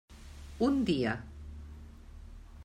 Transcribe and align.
Un 0.67 0.79
dia. 0.87 1.13